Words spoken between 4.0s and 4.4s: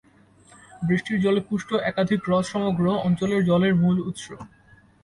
উৎস।